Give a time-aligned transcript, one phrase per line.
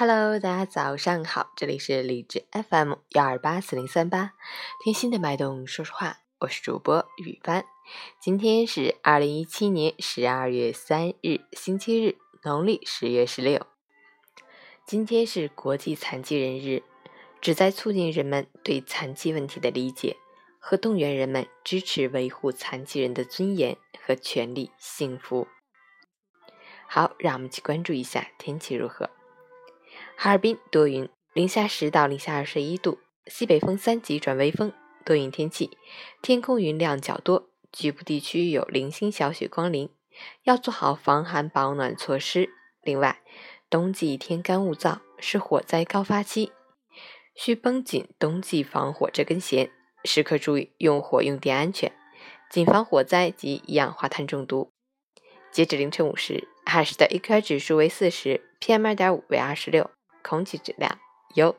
[0.00, 4.34] Hello，大家早上好，这里是荔枝 FM 幺二八四零三八，
[4.84, 7.64] 听心的脉动说说话，我是主播雨帆。
[8.20, 13.66] 今天是二零一七年十二月三日，星期日，农历十月十六。
[14.86, 16.84] 今天是国际残疾人日，
[17.40, 20.16] 旨在促进人们对残疾问题的理解
[20.60, 25.48] 和动员人们支持维护残疾人的尊严和权利幸福。
[26.86, 29.10] 好，让我们去关注一下天气如何。
[30.20, 34.72] 哈尔滨多云，零下十到零下二十一度，西北风三级转微风，
[35.04, 35.78] 多云天气，
[36.20, 39.88] 天空云量较多，局部地区有零星小雪光临，
[40.42, 42.50] 要做好防寒保暖措施。
[42.82, 43.22] 另外，
[43.70, 46.50] 冬季天干物燥，是火灾高发期，
[47.36, 49.70] 需绷紧冬季防火这根弦，
[50.02, 51.92] 时刻注意用火用电安全，
[52.50, 54.72] 谨防火灾及一氧化碳中毒。
[55.52, 59.88] 截止凌晨五时，哈市的 AQI 指数为四十，PM 二点五为二十六。
[60.28, 60.98] 空气质量
[61.36, 61.56] 优。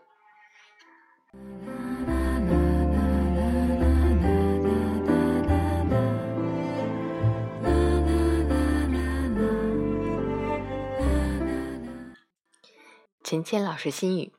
[13.23, 14.31] 陈谦老师心语：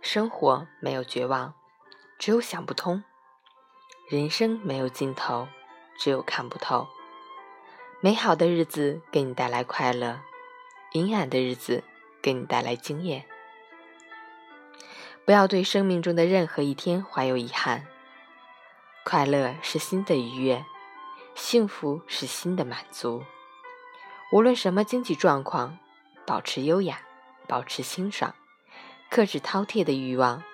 [0.00, 1.54] 生活没有绝望，
[2.18, 3.04] 只有想不通；
[4.10, 5.46] 人生没有尽头，
[5.96, 6.88] 只有看不透。
[8.00, 10.20] 美好的日子给你带来快乐，
[10.94, 11.84] 阴暗的日子
[12.20, 13.24] 给你带来经验。
[15.26, 17.84] 不要对生命中的任何一天怀有遗憾。
[19.04, 20.64] 快乐是新的愉悦，
[21.34, 23.24] 幸福是新的满足。
[24.30, 25.78] 无论什么经济状况，
[26.24, 27.00] 保持优雅，
[27.48, 28.32] 保持清爽，
[29.10, 30.44] 克制饕餮的欲望，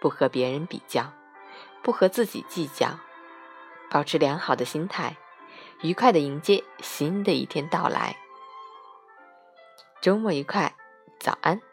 [0.00, 1.10] 不和别人比较，
[1.82, 2.98] 不和自己计较，
[3.90, 5.16] 保持良好的心态，
[5.80, 8.14] 愉快的迎接新的一天到来。
[10.02, 10.74] 周末愉快，
[11.18, 11.69] 早安。